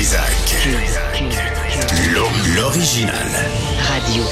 [0.00, 0.56] Trisac.
[2.56, 3.14] L'original.
[3.86, 4.24] Radio.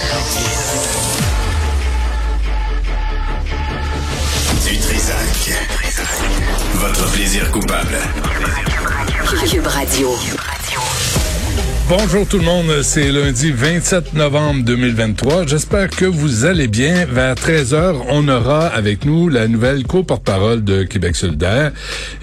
[4.65, 5.53] Du Trisac.
[6.73, 7.99] Votre plaisir coupable.
[9.51, 10.17] Cube Radio.
[11.89, 15.47] Bonjour tout le monde, c'est lundi 27 novembre 2023.
[15.47, 17.07] J'espère que vous allez bien.
[17.07, 21.73] Vers 13h, on aura avec nous la nouvelle co-porte-parole de Québec solidaire.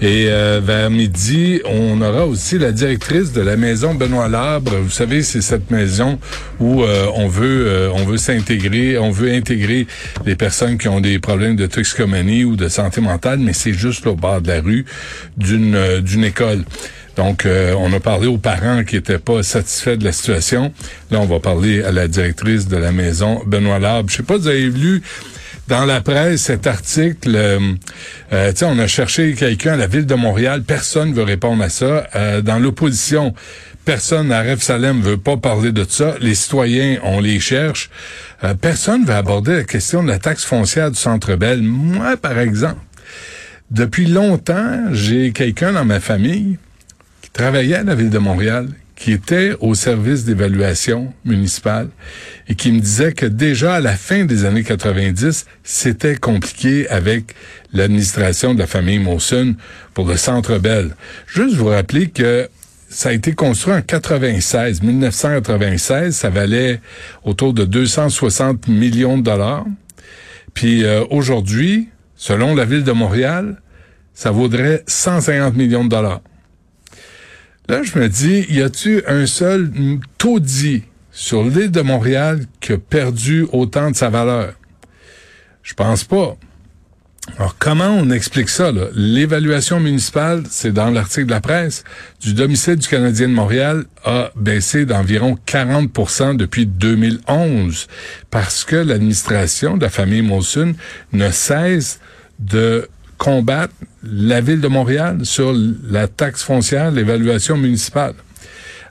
[0.00, 4.76] Et euh, vers midi, on aura aussi la directrice de la maison Benoît Labre.
[4.76, 6.20] Vous savez, c'est cette maison
[6.60, 9.88] où euh, on veut euh, on veut s'intégrer, on veut intégrer
[10.24, 14.06] les personnes qui ont des problèmes de toxicomanie ou de santé mentale, mais c'est juste
[14.06, 14.84] au bord de la rue
[15.36, 16.62] d'une d'une école.
[17.16, 20.72] Donc, euh, on a parlé aux parents qui étaient pas satisfaits de la situation.
[21.10, 24.10] Là, on va parler à la directrice de la maison, Benoît Labre.
[24.10, 25.02] Je sais pas, vous avez lu
[25.66, 27.32] dans la presse cet article.
[27.34, 27.58] Euh,
[28.32, 30.62] euh on a cherché quelqu'un à la ville de Montréal.
[30.62, 32.06] Personne veut répondre à ça.
[32.14, 33.32] Euh, dans l'opposition,
[33.86, 36.16] personne à Rêve Salem veut pas parler de ça.
[36.20, 37.88] Les citoyens, on les cherche.
[38.60, 41.62] personne veut aborder la question de la taxe foncière du Centre Bell.
[41.62, 42.80] Moi, par exemple,
[43.70, 46.58] depuis longtemps, j'ai quelqu'un dans ma famille
[47.36, 51.90] travaillait à la ville de Montréal, qui était au service d'évaluation municipale
[52.48, 57.34] et qui me disait que déjà à la fin des années 90, c'était compliqué avec
[57.74, 59.54] l'administration de la famille Mawson
[59.92, 60.96] pour le Centre Bell.
[61.26, 62.48] Juste vous rappeler que
[62.88, 66.80] ça a été construit en 96, 1996, ça valait
[67.22, 69.66] autour de 260 millions de dollars.
[70.54, 73.60] Puis euh, aujourd'hui, selon la ville de Montréal,
[74.14, 76.22] ça vaudrait 150 millions de dollars.
[77.68, 79.70] Là, je me dis, y a-tu un seul
[80.18, 84.54] taudis sur l'île de Montréal qui a perdu autant de sa valeur?
[85.62, 86.36] Je pense pas.
[87.38, 88.70] Alors, comment on explique ça?
[88.94, 91.82] L'évaluation municipale, c'est dans l'article de la presse,
[92.20, 97.88] du domicile du Canadien de Montréal a baissé d'environ 40% depuis 2011
[98.30, 100.74] parce que l'administration de la famille Monsun
[101.12, 101.98] ne cesse
[102.38, 102.88] de
[103.18, 105.54] combattre la ville de Montréal sur
[105.88, 108.14] la taxe foncière, l'évaluation municipale.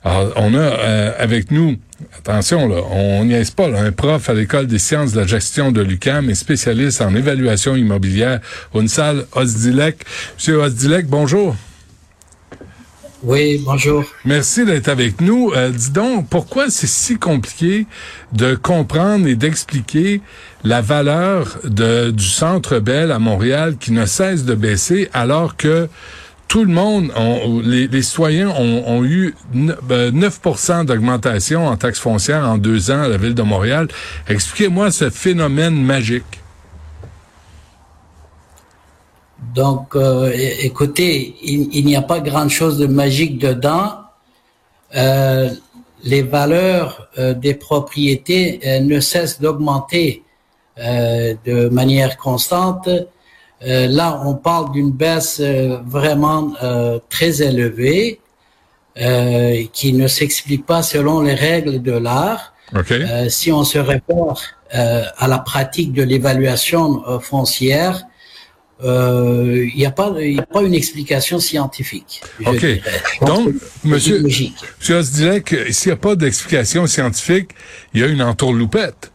[0.03, 1.77] Alors, on a euh, avec nous,
[2.17, 5.71] attention, là, on n'y est pas, un prof à l'École des sciences de la gestion
[5.71, 8.39] de l'UCAM et spécialiste en évaluation immobilière,
[8.87, 10.05] salle Osdilek.
[10.35, 11.55] Monsieur Osdilek, bonjour.
[13.23, 14.03] Oui, bonjour.
[14.25, 15.51] Merci d'être avec nous.
[15.55, 17.87] Euh, dis donc, pourquoi c'est si compliqué
[18.33, 20.21] de comprendre et d'expliquer
[20.63, 25.87] la valeur de, du Centre Bell à Montréal qui ne cesse de baisser alors que
[26.47, 27.11] tout le monde,
[27.63, 33.07] les, les, citoyens ont, eu 9% ben, d'augmentation en taxes foncières en deux ans à
[33.07, 33.87] la ville de Montréal.
[34.27, 36.44] Expliquez-moi ce phénomène magique.
[39.55, 43.93] Donc, euh, écoutez, il, n'y a pas grand-chose de magique dedans.
[44.95, 45.49] Euh,
[46.03, 50.23] les valeurs euh, des propriétés ne cessent d'augmenter
[50.77, 52.89] de manière constante.
[53.61, 55.39] là, on parle d'une baisse
[55.85, 56.51] vraiment
[57.09, 58.19] très élevée
[59.71, 62.53] qui ne s'explique pas selon les règles de l'art.
[63.29, 64.35] si on se réfère
[65.23, 68.03] à la pratique de l'évaluation foncière,
[68.81, 72.21] il euh, n'y a pas, y a pas une explication scientifique.
[72.45, 72.65] OK.
[73.25, 73.53] Donc,
[73.85, 77.51] monsieur, monsieur disait que s'il n'y a pas d'explication scientifique,
[77.93, 79.13] il y a une entourloupette.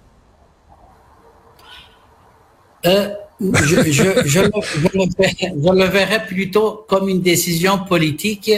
[2.87, 3.11] Euh,
[3.41, 3.93] je, je,
[4.25, 8.51] je, je, le, verrais plutôt comme une décision politique.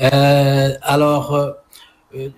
[0.00, 2.30] Euh, alors, euh,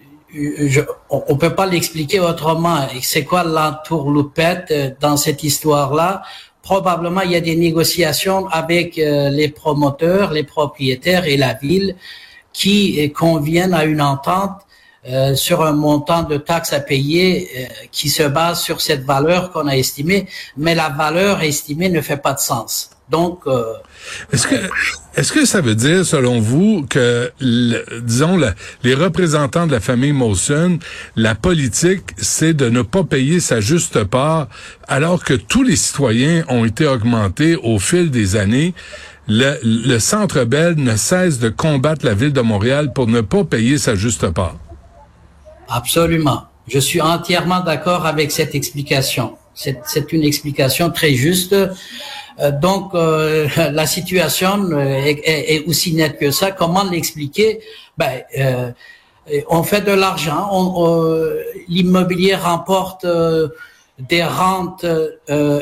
[1.11, 2.89] on ne peut pas l'expliquer autrement.
[3.03, 6.23] C'est quoi l'entourloupette dans cette histoire-là?
[6.65, 11.95] Probablement il y a des négociations avec euh, les promoteurs, les propriétaires et la ville
[12.53, 14.59] qui euh, conviennent à une entente
[15.07, 19.69] euh, sur un montant de taxes à payer qui se base sur cette valeur qu'on
[19.69, 20.27] a estimée,
[20.57, 22.94] mais la valeur estimée ne fait pas de sens.
[23.11, 23.41] Donc,
[24.33, 24.57] est-ce que
[25.17, 27.31] est-ce que ça veut dire, selon vous, que
[28.03, 28.41] disons
[28.83, 30.79] les représentants de la famille Molson,
[31.15, 34.49] la politique, c'est de ne pas payer sa juste part,
[34.89, 38.75] alors que tous les citoyens ont été augmentés au fil des années?
[39.29, 43.45] Le, le Centre Bell ne cesse de combattre la ville de Montréal pour ne pas
[43.45, 44.57] payer sa juste part.
[45.69, 46.45] Absolument.
[46.69, 49.37] Je suis entièrement d'accord avec cette explication.
[49.55, 51.55] C'est une explication très juste.
[52.41, 56.51] Euh, donc euh, la situation euh, est, aussi nette que ça.
[56.51, 57.61] Comment l'expliquer?
[57.97, 58.23] Ben,
[59.49, 60.51] on fait de l'argent,
[61.69, 63.07] l'immobilier remporte
[63.99, 64.85] des rentes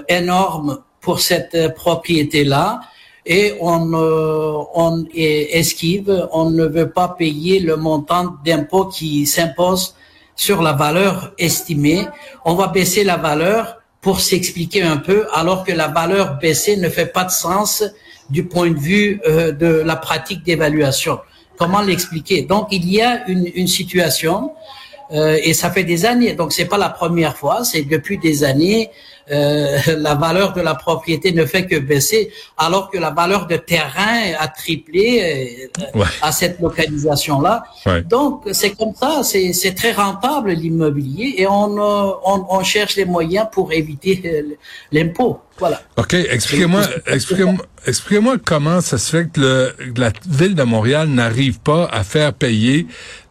[0.08, 2.80] énormes pour cette propriété-là.
[3.26, 9.94] et on, euh, on esquive, on ne veut pas payer le montant d'impôt qui s'impose
[10.34, 12.08] sur la valeur estimée.
[12.44, 16.88] On va baisser la valeur pour s'expliquer un peu, alors que la valeur baissée ne
[16.90, 17.84] fait pas de sens
[18.28, 21.20] du point de vue euh, de la pratique d'évaluation.
[21.56, 22.42] Comment l'expliquer?
[22.42, 24.52] Donc il y a une, une situation
[25.12, 26.34] euh, et ça fait des années.
[26.34, 28.90] Donc c'est pas la première fois, c'est depuis des années
[29.30, 33.56] euh, la valeur de la propriété ne fait que baisser, alors que la valeur de
[33.56, 37.64] terrain a triplé euh, à cette localisation-là.
[38.08, 43.04] Donc, c'est comme ça, c'est très rentable l'immobilier et on, euh, on, on, cherche les
[43.04, 44.44] moyens pour éviter
[44.90, 45.40] l'impôt.
[45.58, 45.80] Voilà.
[45.96, 51.60] OK, expliquez-moi expliquez-moi expliquez-moi comment ça se fait que le, la ville de Montréal n'arrive
[51.60, 52.86] pas à faire payer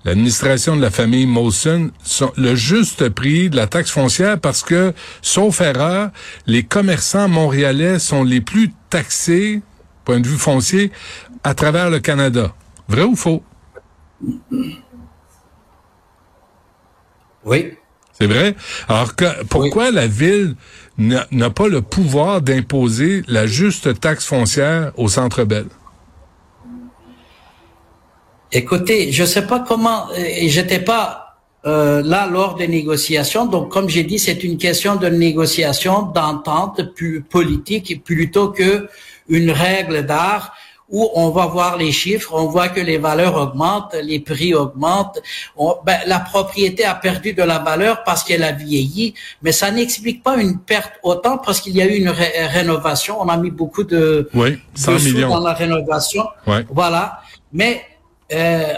[0.06, 1.92] l'administration de la famille Molson
[2.38, 6.10] le juste prix de la taxe foncière parce que, sauf erreur,
[6.48, 9.62] les commerçants montréalais sont les plus taxés,
[10.06, 10.92] point de vue foncier,
[11.44, 12.54] à travers le Canada.
[12.88, 13.44] Vrai ou faux?
[17.44, 17.74] Oui.
[18.14, 18.56] C'est vrai?
[18.88, 20.56] Alors, que, pourquoi la ville
[20.98, 25.66] n'a pas le pouvoir d'imposer la juste taxe foncière au Centre Bell?
[28.54, 33.46] Écoutez, je sais pas comment, euh, j'étais pas euh, là lors des négociations.
[33.46, 38.90] Donc, comme j'ai dit, c'est une question de négociation, d'entente plus politique plutôt que
[39.30, 40.54] une règle d'art
[40.90, 45.22] où on va voir les chiffres, on voit que les valeurs augmentent, les prix augmentent.
[45.86, 50.22] ben, la propriété a perdu de la valeur parce qu'elle a vieilli, mais ça n'explique
[50.22, 53.22] pas une perte autant parce qu'il y a eu une rénovation.
[53.22, 55.30] On a mis beaucoup de, oui, 100 millions.
[55.30, 56.28] dans la rénovation.
[56.70, 57.22] Voilà.
[57.54, 57.86] Mais
[58.32, 58.74] euh,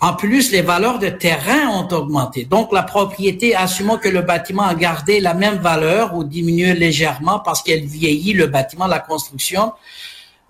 [0.00, 2.44] en plus, les valeurs de terrain ont augmenté.
[2.44, 7.40] Donc, la propriété, assumant que le bâtiment a gardé la même valeur ou diminué légèrement
[7.40, 9.72] parce qu'elle vieillit, le bâtiment, la construction,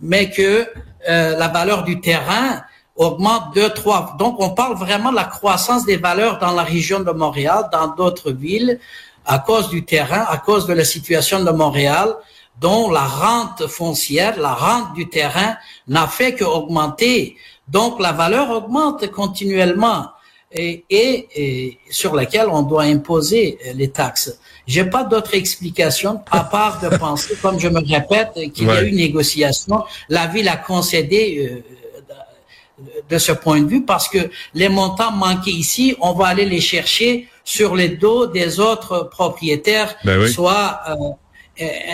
[0.01, 0.67] mais que
[1.09, 2.63] euh, la valeur du terrain
[2.95, 4.17] augmente de trois.
[4.19, 7.89] Donc, on parle vraiment de la croissance des valeurs dans la région de Montréal, dans
[7.89, 8.79] d'autres villes,
[9.25, 12.15] à cause du terrain, à cause de la situation de Montréal,
[12.61, 15.57] dont la rente foncière, la rente du terrain
[15.87, 17.37] n'a fait qu'augmenter.
[17.69, 20.07] Donc la valeur augmente continuellement
[20.51, 24.39] et, et, sur laquelle on doit imposer les taxes.
[24.67, 28.83] J'ai pas d'autre explication à part de penser, comme je me répète, qu'il y a
[28.83, 29.85] eu une négociation.
[30.09, 35.51] La ville a concédé euh, de ce point de vue parce que les montants manqués
[35.51, 40.95] ici, on va aller les chercher sur les dos des autres propriétaires, ben soit euh,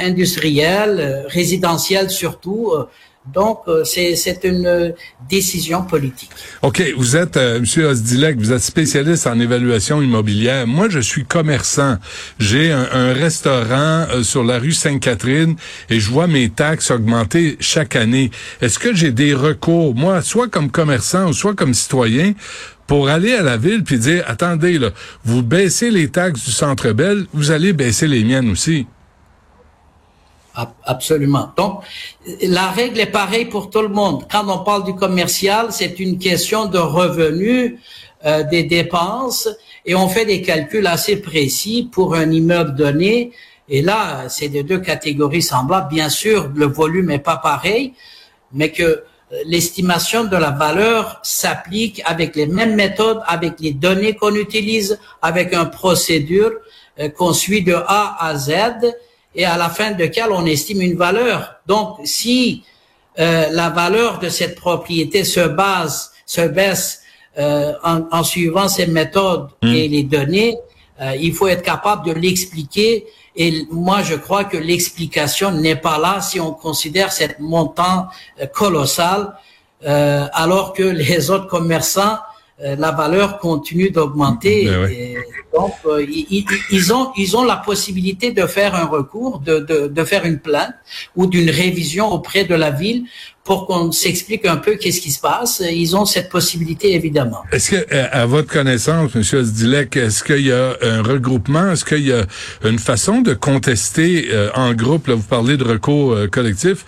[0.01, 2.73] industriels, euh, résidentiels surtout.
[2.73, 2.85] Euh,
[3.33, 4.95] donc, euh, c'est une
[5.31, 6.31] décision politique.
[6.61, 6.83] OK.
[6.97, 7.85] Vous êtes, euh, M.
[7.87, 10.67] Osdilek, vous êtes spécialiste en évaluation immobilière.
[10.67, 11.97] Moi, je suis commerçant.
[12.39, 15.57] J'ai un, restaurant euh, sur la rue Sainte-Catherine
[15.89, 18.31] et je vois mes taxes augmenter chaque année.
[18.61, 22.35] Est-ce que j'ai des recours, moi, soit comme commerçant ou soit comme citoyen,
[22.87, 24.91] pour aller à la ville puis dire, attendez, là,
[25.25, 28.87] vous baissez les taxes du Centre Bell, vous allez baisser les miennes aussi?
[30.85, 31.51] Absolument.
[31.57, 31.83] Donc,
[32.43, 34.27] la règle est pareille pour tout le monde.
[34.31, 37.75] Quand on parle du commercial, c'est une question de revenus,
[38.25, 39.49] euh, des dépenses,
[39.85, 43.33] et on fait des calculs assez précis pour un immeuble donné.
[43.69, 45.89] Et là, c'est de deux catégories semblables.
[45.89, 47.93] Bien sûr, le volume n'est pas pareil,
[48.53, 49.03] mais que euh,
[49.47, 55.53] l'estimation de la valeur s'applique avec les mêmes méthodes, avec les données qu'on utilise, avec
[55.53, 56.53] une procédure
[57.01, 58.53] euh, qu'on suit de A à Z
[59.35, 61.57] et à la fin de quelle on estime une valeur.
[61.67, 62.65] Donc, si
[63.19, 67.01] euh, la valeur de cette propriété se base, se baisse
[67.39, 69.75] euh, en, en, suivant ces méthodes hmm.
[69.75, 70.57] et les données,
[71.01, 73.07] euh, il faut être capable de l'expliquer.
[73.37, 78.07] Et moi, je crois que l'explication n'est pas là si on considère cette montant
[78.41, 79.35] euh, colossal,
[79.85, 82.19] euh, alors que les autres commerçants
[82.59, 84.67] la valeur continue d'augmenter.
[84.67, 85.17] Ben
[85.55, 90.05] donc, euh, ils, ont, ils ont la possibilité de faire un recours, de, de, de
[90.05, 90.75] faire une plainte
[91.15, 93.05] ou d'une révision auprès de la ville
[93.45, 95.63] pour qu'on s'explique un peu qu'est-ce qui se passe.
[95.71, 97.43] Ils ont cette possibilité, évidemment.
[97.53, 99.23] Est-ce que, euh, à votre connaissance, M.
[99.23, 101.71] Zdilek, est-ce qu'il y a un regroupement?
[101.73, 102.25] Est-ce qu'il y a
[102.65, 106.87] une façon de contester euh, en groupe, là, vous parlez de recours euh, collectif,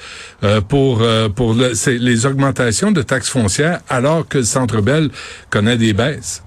[0.69, 1.03] pour,
[1.35, 5.11] pour les augmentations de taxes foncières alors que le Centre Bell
[5.51, 6.43] connaît des baisses?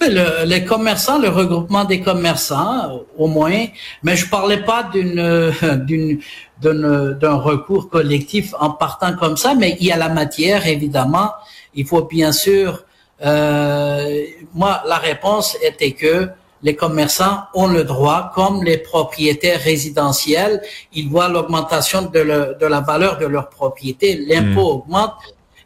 [0.00, 3.66] Le, les commerçants, le regroupement des commerçants, au moins,
[4.02, 5.50] mais je parlais pas d'une
[5.84, 6.20] d'une
[6.62, 11.30] d'un recours collectif en partant comme ça, mais il y a la matière, évidemment.
[11.74, 12.84] Il faut bien sûr...
[13.22, 16.28] Euh, moi, la réponse était que
[16.62, 22.80] les commerçants ont le droit, comme les propriétaires résidentiels, ils voient l'augmentation de, de, la
[22.80, 24.76] valeur de leur propriété, l'impôt hmm.
[24.76, 25.14] augmente,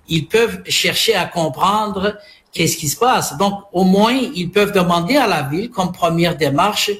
[0.08, 2.16] ils peuvent chercher à comprendre
[2.54, 3.36] qu'est-ce qui se passe?
[3.36, 6.90] Donc, au moins, ils peuvent demander à la ville, comme première démarche,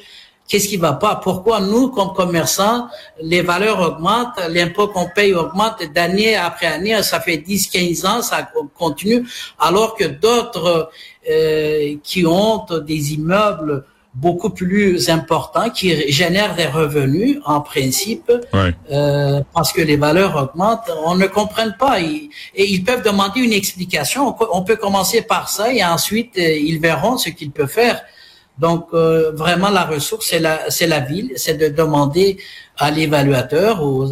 [0.49, 1.15] qu'est-ce qui va pas?
[1.17, 2.89] Pourquoi nous, comme commerçants,
[3.23, 8.23] les valeurs augmentent, l'impôt qu'on paye augmente d'année après année, ça fait 10, 15 ans,
[8.23, 9.27] ça continue,
[9.59, 10.91] alors que d'autres
[11.31, 13.85] euh, qui ont des immeubles
[14.15, 18.31] beaucoup plus importants, qui génèrent des revenus en principe,
[18.91, 22.01] euh, parce que les valeurs augmentent, on ne comprend pas.
[22.01, 24.35] et ils peuvent demander une explication.
[24.53, 28.03] On peut, commencer par ça et ensuite euh, ils verront ce qu'ils peuvent faire.
[28.59, 32.39] Donc, euh, vraiment, la ressource, c'est la, c'est la ville, c'est de demander
[32.79, 34.05] à l'évaluateur ou,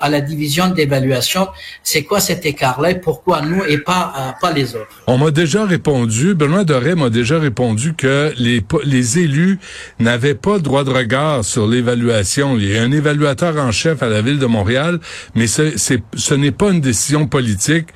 [0.00, 1.48] à la division d'évaluation,
[1.82, 4.88] c'est quoi cet écart-là et pourquoi nous et pas, euh, pas les autres?
[5.06, 9.58] On m'a déjà répondu, Benoît Doré m'a déjà répondu que les, les élus
[10.00, 12.56] n'avaient pas droit de regard sur l'évaluation.
[12.56, 14.98] Il y a un évaluateur en chef à la ville de Montréal,
[15.34, 17.88] mais ce, ce n'est pas une décision politique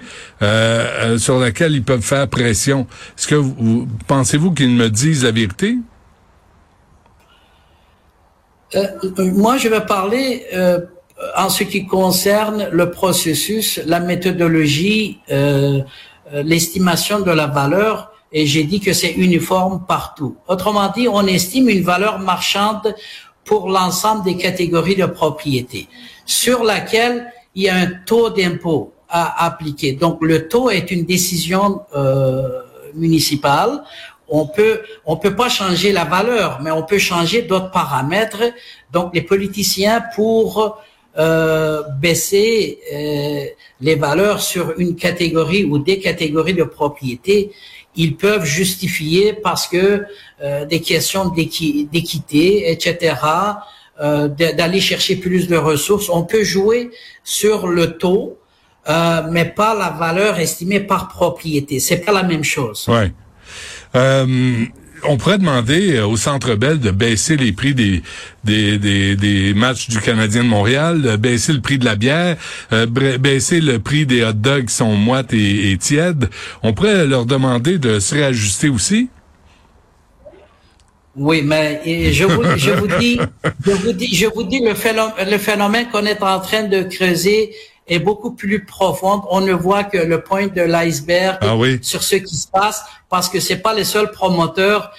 [0.43, 2.87] euh, euh sur laquelle ils peuvent faire pression.
[3.19, 5.77] Est-ce que vous pensez-vous qu'ils me disent la vérité?
[8.75, 8.87] Euh,
[9.35, 10.81] moi, je vais parler euh,
[11.37, 15.81] en ce qui concerne le processus, la méthodologie, euh,
[16.33, 20.37] l'estimation de la valeur, et j'ai dit que c'est uniforme partout.
[20.49, 22.95] Autrement dit, on estime une valeur marchande
[23.45, 25.89] pour l'ensemble des catégories de propriété,
[26.25, 29.93] sur laquelle il y a un taux d'impôt à appliquer.
[29.93, 31.83] Donc, le taux est une décision
[32.95, 33.83] municipale
[34.33, 38.45] on peut on peut pas changer la valeur, mais on peut changer d'autres paramètres.
[38.91, 40.79] Donc les politiciens pour
[41.19, 43.45] euh, baisser euh,
[43.83, 47.53] les valeurs sur une catégorie ou des catégories de propriété,
[47.95, 50.07] ils peuvent justifier parce que
[50.43, 53.15] euh, des questions d'équité, etc.,
[54.01, 56.09] d'aller chercher plus de ressources.
[56.09, 56.91] On peut jouer
[57.23, 58.37] sur le taux,
[59.31, 61.79] mais pas la valeur estimée par propriété.
[61.79, 62.89] C'est pas la même chose.
[63.95, 64.67] Euh,
[65.05, 68.03] on pourrait demander au Centre Bell de baisser les prix des,
[68.45, 68.79] des,
[69.17, 72.37] des, matchs du Canadien de Montréal, baisser le prix de la bière,
[72.73, 76.29] euh, baisser le prix des hot dogs qui sont moites et, tièdes.
[76.63, 79.09] On pourrait leur demander de se réajuster aussi.
[81.15, 81.83] Oui, mais
[82.13, 83.19] je vous, je vous dis,
[83.67, 87.51] je vous dis, je vous dis le phénomène qu'on est en train de creuser
[87.87, 89.23] est beaucoup plus profonde.
[89.31, 93.29] On ne voit que le point de l'iceberg ah sur ce qui se passe parce
[93.29, 94.93] que c'est pas les seuls promoteurs.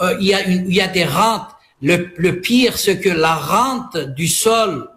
[0.00, 1.48] Euh, il, y a une, il y a des rentes.
[1.82, 4.88] Le, le pire, c'est que la rente du sol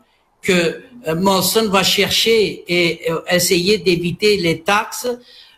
[0.41, 5.07] que euh, Molson va chercher et euh, essayer d'éviter les taxes,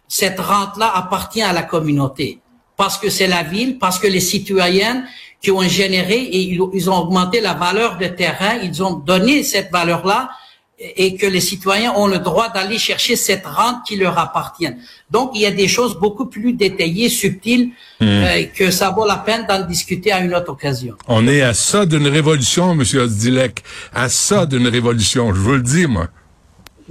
[0.08, 2.40] cette rente-là appartient à la communauté
[2.76, 5.06] parce que c'est la ville, parce que les citoyens
[5.42, 9.72] qui ont généré et ils ont augmenté la valeur de terrain, ils ont donné cette
[9.72, 10.30] valeur-là
[10.96, 14.70] et que les citoyens ont le droit d'aller chercher cette rente qui leur appartient.
[15.10, 18.06] Donc, il y a des choses beaucoup plus détaillées, subtiles, hmm.
[18.06, 20.96] euh, que ça vaut la peine d'en discuter à une autre occasion.
[21.08, 23.64] On est à ça d'une révolution, Monsieur Ozdilek,
[23.94, 26.08] à ça d'une révolution, je vous le dis, moi.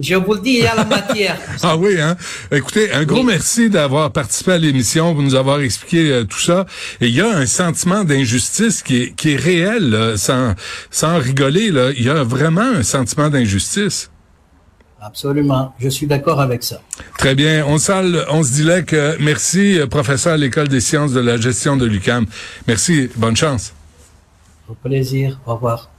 [0.01, 1.39] Je vous le dis, il y a la matière.
[1.63, 2.17] ah oui, hein?
[2.51, 6.67] Écoutez, un gros merci d'avoir participé à l'émission, pour nous avoir expliqué euh, tout ça.
[7.01, 10.55] Et il y a un sentiment d'injustice qui est, qui est réel, sans,
[10.91, 11.71] sans rigoler.
[11.71, 11.91] Là.
[11.97, 14.11] Il y a vraiment un sentiment d'injustice.
[15.03, 15.75] Absolument.
[15.81, 16.81] Je suis d'accord avec ça.
[17.19, 17.65] Très bien.
[17.67, 21.21] On, sale, on se dit là que merci, euh, professeur à l'École des sciences de
[21.21, 22.25] la gestion de l'UCAM.
[22.69, 23.11] Merci.
[23.17, 23.75] Bonne chance.
[24.69, 25.41] Au plaisir.
[25.45, 25.92] Au revoir.